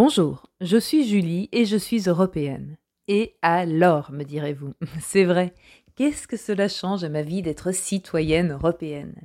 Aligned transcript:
Bonjour, 0.00 0.46
je 0.60 0.76
suis 0.76 1.08
Julie 1.08 1.48
et 1.50 1.64
je 1.64 1.76
suis 1.76 2.02
européenne. 2.06 2.76
Et 3.08 3.34
alors, 3.42 4.12
me 4.12 4.22
direz-vous, 4.22 4.72
c'est 5.00 5.24
vrai, 5.24 5.52
qu'est-ce 5.96 6.28
que 6.28 6.36
cela 6.36 6.68
change 6.68 7.02
à 7.02 7.08
ma 7.08 7.22
vie 7.22 7.42
d'être 7.42 7.72
citoyenne 7.72 8.52
européenne? 8.52 9.16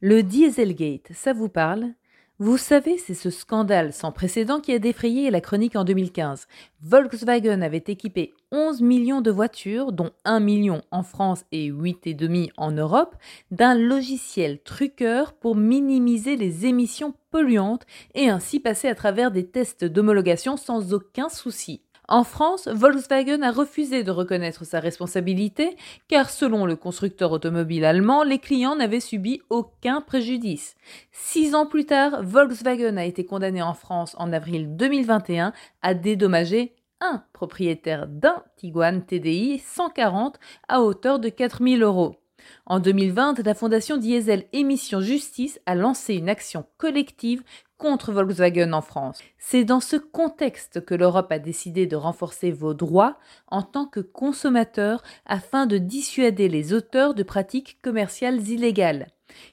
Le 0.00 0.24
Dieselgate, 0.24 1.12
ça 1.14 1.32
vous 1.32 1.48
parle? 1.48 1.92
Vous 2.38 2.58
savez, 2.58 2.98
c'est 2.98 3.14
ce 3.14 3.30
scandale 3.30 3.94
sans 3.94 4.12
précédent 4.12 4.60
qui 4.60 4.74
a 4.74 4.78
défrayé 4.78 5.30
la 5.30 5.40
chronique 5.40 5.74
en 5.74 5.84
2015. 5.84 6.46
Volkswagen 6.82 7.62
avait 7.62 7.84
équipé 7.86 8.34
11 8.52 8.82
millions 8.82 9.22
de 9.22 9.30
voitures, 9.30 9.90
dont 9.90 10.10
1 10.26 10.40
million 10.40 10.82
en 10.90 11.02
France 11.02 11.46
et 11.50 11.70
8,5 11.70 12.50
en 12.58 12.72
Europe, 12.72 13.16
d'un 13.50 13.74
logiciel 13.74 14.60
truqueur 14.62 15.32
pour 15.32 15.56
minimiser 15.56 16.36
les 16.36 16.66
émissions 16.66 17.14
polluantes 17.30 17.86
et 18.14 18.28
ainsi 18.28 18.60
passer 18.60 18.88
à 18.88 18.94
travers 18.94 19.30
des 19.30 19.48
tests 19.48 19.86
d'homologation 19.86 20.58
sans 20.58 20.92
aucun 20.92 21.30
souci. 21.30 21.85
En 22.08 22.22
France, 22.22 22.68
Volkswagen 22.68 23.42
a 23.42 23.50
refusé 23.50 24.04
de 24.04 24.12
reconnaître 24.12 24.64
sa 24.64 24.78
responsabilité 24.78 25.76
car 26.06 26.30
selon 26.30 26.64
le 26.64 26.76
constructeur 26.76 27.32
automobile 27.32 27.84
allemand, 27.84 28.22
les 28.22 28.38
clients 28.38 28.76
n'avaient 28.76 29.00
subi 29.00 29.42
aucun 29.50 30.00
préjudice. 30.00 30.76
Six 31.10 31.54
ans 31.56 31.66
plus 31.66 31.84
tard, 31.84 32.22
Volkswagen 32.22 32.96
a 32.96 33.04
été 33.04 33.24
condamné 33.24 33.60
en 33.60 33.74
France 33.74 34.14
en 34.18 34.32
avril 34.32 34.76
2021 34.76 35.52
à 35.82 35.94
dédommager 35.94 36.76
un 37.00 37.24
propriétaire 37.32 38.06
d'un 38.06 38.42
Tiguan 38.56 39.04
TDI 39.04 39.58
140 39.58 40.38
à 40.68 40.82
hauteur 40.82 41.18
de 41.18 41.28
4000 41.28 41.82
euros. 41.82 42.16
En 42.66 42.80
2020, 42.80 43.44
la 43.44 43.54
fondation 43.54 43.96
Diesel 43.96 44.44
Émission 44.52 45.00
Justice 45.00 45.60
a 45.66 45.74
lancé 45.74 46.14
une 46.14 46.28
action 46.28 46.64
collective 46.78 47.42
contre 47.78 48.12
Volkswagen 48.12 48.72
en 48.72 48.80
France. 48.80 49.18
C'est 49.38 49.64
dans 49.64 49.80
ce 49.80 49.96
contexte 49.96 50.84
que 50.84 50.94
l'Europe 50.94 51.30
a 51.30 51.38
décidé 51.38 51.86
de 51.86 51.96
renforcer 51.96 52.50
vos 52.50 52.74
droits 52.74 53.18
en 53.48 53.62
tant 53.62 53.86
que 53.86 54.00
consommateur 54.00 55.02
afin 55.26 55.66
de 55.66 55.78
dissuader 55.78 56.48
les 56.48 56.72
auteurs 56.72 57.14
de 57.14 57.22
pratiques 57.22 57.78
commerciales 57.82 58.48
illégales. 58.48 59.08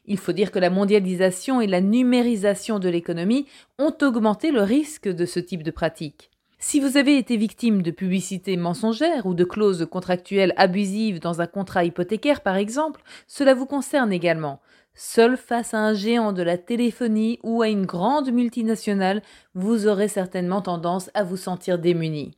Il 0.06 0.18
faut 0.18 0.32
dire 0.32 0.52
que 0.52 0.60
la 0.60 0.70
mondialisation 0.70 1.60
et 1.60 1.68
la 1.68 1.82
numérisation 1.82 2.80
de 2.80 2.90
l'économie 2.90 3.48
ont 3.80 3.96
augmenté 4.02 4.52
le 4.52 4.62
risque 4.62 5.08
de 5.08 5.26
ce 5.26 5.40
type 5.40 5.64
de 5.64 5.72
pratiques. 5.72 6.30
Si 6.60 6.80
vous 6.80 6.96
avez 6.96 7.18
été 7.18 7.36
victime 7.36 7.82
de 7.82 7.92
publicités 7.92 8.56
mensongères 8.56 9.26
ou 9.26 9.34
de 9.34 9.44
clauses 9.44 9.86
contractuelles 9.92 10.54
abusives 10.56 11.20
dans 11.20 11.42
un 11.42 11.48
contrat 11.48 11.84
hypothécaire 11.84 12.40
par 12.40 12.56
exemple, 12.56 13.02
cela 13.28 13.54
vous 13.54 13.66
concerne 13.66 14.14
également. 14.14 14.62
Seul 14.96 15.38
face 15.38 15.74
à 15.74 15.80
un 15.80 15.94
géant 15.96 16.34
de 16.34 16.44
la 16.44 16.58
téléphonie 16.58 17.40
ou 17.42 17.64
à 17.64 17.68
une 17.68 17.86
grande 17.88 18.32
multinationale, 18.32 19.24
vous 19.56 19.88
aurez 19.88 20.08
certainement 20.08 20.62
tendance 20.62 21.10
à 21.16 21.24
vous 21.24 21.38
sentir 21.38 21.80
démuni. 21.80 22.38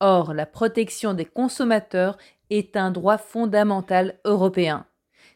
Or, 0.00 0.34
la 0.34 0.44
protection 0.44 1.14
des 1.14 1.24
consommateurs 1.24 2.18
est 2.50 2.76
un 2.76 2.90
droit 2.90 3.16
fondamental 3.16 4.20
européen. 4.26 4.86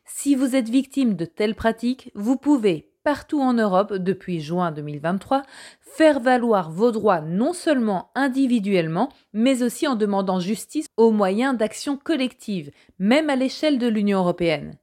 Si 0.05 0.35
vous 0.35 0.55
êtes 0.55 0.69
victime 0.69 1.15
de 1.15 1.25
telles 1.25 1.55
pratiques, 1.55 2.11
vous 2.15 2.37
pouvez, 2.37 2.93
partout 3.03 3.41
en 3.41 3.55
Europe 3.55 3.95
depuis 3.95 4.41
juin 4.41 4.73
2023, 4.73 5.43
faire 5.81 6.21
valoir 6.21 6.71
vos 6.71 6.93
droits 6.93 7.23
non 7.23 7.55
seulement 7.55 8.11
individuellement, 8.15 9.09
mais 9.33 9.63
aussi 9.63 9.89
en 9.89 9.97
demandant 9.97 10.39
justice 10.39 10.87
au 10.99 11.13
moyen 11.13 11.55
d'actions 11.55 11.97
collectives, 11.97 12.71
même 12.99 13.31
à 13.31 13.37
l'échelle 13.37 13.79
de 13.79 13.89
l'Union 13.89 14.19
européenne 14.19 14.77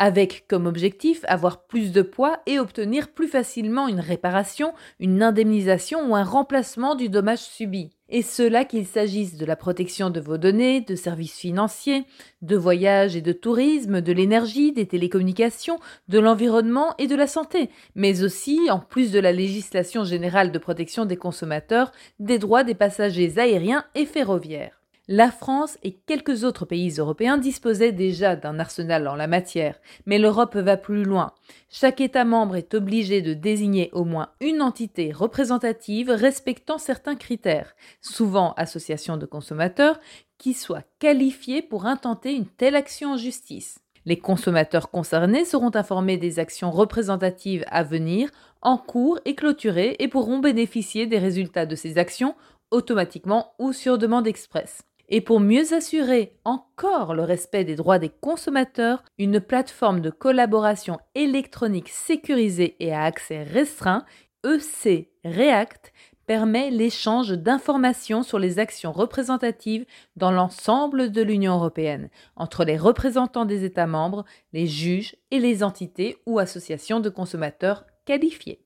avec 0.00 0.46
comme 0.48 0.66
objectif 0.66 1.26
avoir 1.28 1.66
plus 1.66 1.92
de 1.92 2.00
poids 2.00 2.40
et 2.46 2.58
obtenir 2.58 3.08
plus 3.12 3.28
facilement 3.28 3.86
une 3.86 4.00
réparation, 4.00 4.72
une 4.98 5.22
indemnisation 5.22 6.10
ou 6.10 6.16
un 6.16 6.24
remplacement 6.24 6.94
du 6.94 7.10
dommage 7.10 7.40
subi. 7.40 7.90
Et 8.08 8.22
cela 8.22 8.64
qu'il 8.64 8.86
s'agisse 8.86 9.36
de 9.36 9.44
la 9.44 9.56
protection 9.56 10.08
de 10.08 10.18
vos 10.18 10.38
données, 10.38 10.80
de 10.80 10.96
services 10.96 11.36
financiers, 11.36 12.06
de 12.40 12.56
voyages 12.56 13.14
et 13.14 13.20
de 13.20 13.32
tourisme, 13.32 14.00
de 14.00 14.12
l'énergie, 14.12 14.72
des 14.72 14.86
télécommunications, 14.86 15.78
de 16.08 16.18
l'environnement 16.18 16.94
et 16.96 17.06
de 17.06 17.14
la 17.14 17.26
santé, 17.26 17.68
mais 17.94 18.22
aussi, 18.22 18.70
en 18.70 18.78
plus 18.78 19.12
de 19.12 19.20
la 19.20 19.32
législation 19.32 20.04
générale 20.04 20.50
de 20.50 20.58
protection 20.58 21.04
des 21.04 21.18
consommateurs, 21.18 21.92
des 22.18 22.38
droits 22.38 22.64
des 22.64 22.74
passagers 22.74 23.38
aériens 23.38 23.84
et 23.94 24.06
ferroviaires. 24.06 24.79
La 25.12 25.32
France 25.32 25.76
et 25.82 25.94
quelques 26.06 26.44
autres 26.44 26.64
pays 26.64 26.92
européens 26.98 27.36
disposaient 27.36 27.90
déjà 27.90 28.36
d'un 28.36 28.60
arsenal 28.60 29.08
en 29.08 29.16
la 29.16 29.26
matière, 29.26 29.74
mais 30.06 30.20
l'Europe 30.20 30.54
va 30.54 30.76
plus 30.76 31.02
loin. 31.02 31.32
Chaque 31.68 32.00
État 32.00 32.24
membre 32.24 32.54
est 32.54 32.74
obligé 32.74 33.20
de 33.20 33.34
désigner 33.34 33.90
au 33.92 34.04
moins 34.04 34.28
une 34.40 34.62
entité 34.62 35.10
représentative 35.10 36.10
respectant 36.10 36.78
certains 36.78 37.16
critères, 37.16 37.74
souvent 38.00 38.54
association 38.56 39.16
de 39.16 39.26
consommateurs, 39.26 39.98
qui 40.38 40.54
soit 40.54 40.84
qualifiée 41.00 41.60
pour 41.60 41.86
intenter 41.86 42.32
une 42.32 42.46
telle 42.46 42.76
action 42.76 43.14
en 43.14 43.16
justice. 43.16 43.80
Les 44.06 44.16
consommateurs 44.16 44.92
concernés 44.92 45.44
seront 45.44 45.74
informés 45.74 46.18
des 46.18 46.38
actions 46.38 46.70
représentatives 46.70 47.64
à 47.66 47.82
venir, 47.82 48.30
en 48.62 48.78
cours 48.78 49.18
et 49.24 49.34
clôturées 49.34 49.96
et 49.98 50.06
pourront 50.06 50.38
bénéficier 50.38 51.08
des 51.08 51.18
résultats 51.18 51.66
de 51.66 51.74
ces 51.74 51.98
actions 51.98 52.36
automatiquement 52.70 53.54
ou 53.58 53.72
sur 53.72 53.98
demande 53.98 54.28
express. 54.28 54.84
Et 55.12 55.20
pour 55.20 55.40
mieux 55.40 55.74
assurer 55.74 56.38
encore 56.44 57.14
le 57.14 57.24
respect 57.24 57.64
des 57.64 57.74
droits 57.74 57.98
des 57.98 58.08
consommateurs, 58.08 59.02
une 59.18 59.40
plateforme 59.40 60.00
de 60.00 60.10
collaboration 60.10 61.00
électronique 61.16 61.88
sécurisée 61.88 62.76
et 62.78 62.94
à 62.94 63.02
accès 63.02 63.42
restreint, 63.42 64.04
EC 64.44 65.10
React, 65.24 65.92
permet 66.26 66.70
l'échange 66.70 67.32
d'informations 67.32 68.22
sur 68.22 68.38
les 68.38 68.60
actions 68.60 68.92
représentatives 68.92 69.84
dans 70.14 70.30
l'ensemble 70.30 71.10
de 71.10 71.22
l'Union 71.22 71.54
européenne, 71.54 72.08
entre 72.36 72.64
les 72.64 72.76
représentants 72.76 73.46
des 73.46 73.64
États 73.64 73.88
membres, 73.88 74.24
les 74.52 74.68
juges 74.68 75.16
et 75.32 75.40
les 75.40 75.64
entités 75.64 76.18
ou 76.26 76.38
associations 76.38 77.00
de 77.00 77.08
consommateurs 77.08 77.84
qualifiés. 78.04 78.64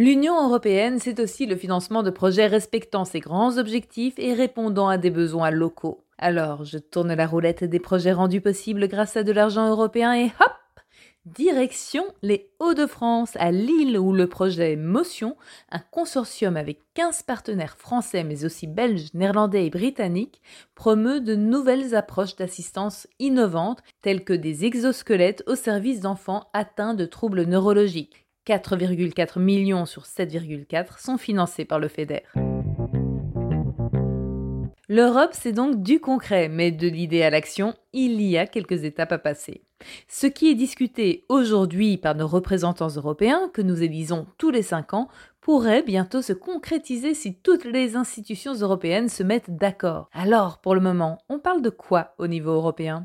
L'Union 0.00 0.46
européenne, 0.46 1.00
c'est 1.00 1.18
aussi 1.18 1.44
le 1.44 1.56
financement 1.56 2.04
de 2.04 2.10
projets 2.10 2.46
respectant 2.46 3.04
ses 3.04 3.18
grands 3.18 3.58
objectifs 3.58 4.14
et 4.16 4.32
répondant 4.32 4.86
à 4.86 4.96
des 4.96 5.10
besoins 5.10 5.50
locaux. 5.50 6.04
Alors, 6.18 6.64
je 6.64 6.78
tourne 6.78 7.12
la 7.12 7.26
roulette 7.26 7.64
des 7.64 7.80
projets 7.80 8.12
rendus 8.12 8.40
possibles 8.40 8.86
grâce 8.86 9.16
à 9.16 9.24
de 9.24 9.32
l'argent 9.32 9.68
européen 9.68 10.12
et 10.12 10.26
hop 10.26 10.52
Direction 11.26 12.04
les 12.22 12.48
Hauts-de-France, 12.60 13.32
à 13.40 13.50
Lille, 13.50 13.98
où 13.98 14.12
le 14.12 14.28
projet 14.28 14.76
Motion, 14.76 15.36
un 15.72 15.80
consortium 15.80 16.56
avec 16.56 16.78
15 16.94 17.24
partenaires 17.24 17.76
français 17.76 18.22
mais 18.22 18.44
aussi 18.44 18.68
belges, 18.68 19.12
néerlandais 19.14 19.66
et 19.66 19.70
britanniques, 19.70 20.40
promeut 20.76 21.20
de 21.20 21.34
nouvelles 21.34 21.96
approches 21.96 22.36
d'assistance 22.36 23.08
innovantes 23.18 23.82
telles 24.00 24.22
que 24.22 24.32
des 24.32 24.64
exosquelettes 24.64 25.42
au 25.48 25.56
service 25.56 25.98
d'enfants 25.98 26.48
atteints 26.52 26.94
de 26.94 27.04
troubles 27.04 27.42
neurologiques 27.42 28.27
4,4 28.48 29.38
millions 29.38 29.84
sur 29.84 30.04
7,4 30.04 30.98
sont 30.98 31.18
financés 31.18 31.66
par 31.66 31.78
le 31.78 31.88
FEDER. 31.88 32.22
L'Europe, 34.88 35.32
c'est 35.32 35.52
donc 35.52 35.82
du 35.82 36.00
concret, 36.00 36.48
mais 36.48 36.72
de 36.72 36.88
l'idée 36.88 37.22
à 37.22 37.28
l'action, 37.28 37.74
il 37.92 38.22
y 38.22 38.38
a 38.38 38.46
quelques 38.46 38.84
étapes 38.84 39.12
à 39.12 39.18
passer. 39.18 39.64
Ce 40.08 40.26
qui 40.26 40.48
est 40.48 40.54
discuté 40.54 41.26
aujourd'hui 41.28 41.98
par 41.98 42.14
nos 42.14 42.26
représentants 42.26 42.88
européens, 42.88 43.50
que 43.52 43.60
nous 43.60 43.82
élisons 43.82 44.26
tous 44.38 44.50
les 44.50 44.62
5 44.62 44.94
ans, 44.94 45.08
pourrait 45.42 45.82
bientôt 45.82 46.22
se 46.22 46.32
concrétiser 46.32 47.12
si 47.12 47.34
toutes 47.34 47.66
les 47.66 47.96
institutions 47.96 48.54
européennes 48.54 49.10
se 49.10 49.22
mettent 49.22 49.54
d'accord. 49.54 50.08
Alors, 50.14 50.58
pour 50.62 50.74
le 50.74 50.80
moment, 50.80 51.18
on 51.28 51.38
parle 51.38 51.60
de 51.60 51.70
quoi 51.70 52.14
au 52.16 52.26
niveau 52.26 52.52
européen? 52.52 53.04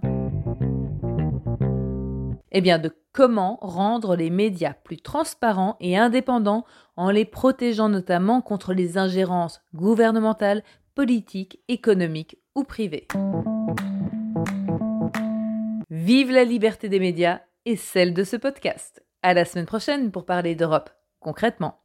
Eh 2.54 2.62
bien, 2.62 2.80
de 2.80 2.96
comment 3.12 3.58
rendre 3.62 4.16
les 4.16 4.30
médias 4.30 4.74
plus 4.74 4.98
transparents 4.98 5.76
et 5.80 5.98
indépendants 5.98 6.66
en 6.96 7.10
les 7.10 7.26
protégeant 7.26 7.90
notamment 7.90 8.42
contre 8.42 8.74
les 8.74 8.98
ingérences 8.98 9.62
gouvernementales, 9.74 10.64
politiques, 10.96 11.60
économiques 11.68 12.38
ou 12.56 12.64
privées. 12.64 13.08
Vive 15.90 16.32
la 16.32 16.44
liberté 16.44 16.90
des 16.90 17.00
médias 17.00 17.42
et 17.66 17.76
celle 17.76 18.14
de 18.14 18.24
ce 18.24 18.36
podcast. 18.36 19.04
À 19.22 19.34
la 19.34 19.46
semaine 19.46 19.66
prochaine 19.66 20.12
pour 20.12 20.26
parler 20.26 20.56
d'Europe 20.56 20.90
concrètement. 21.20 21.80